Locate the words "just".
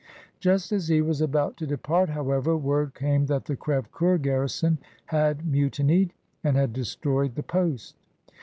0.39-0.71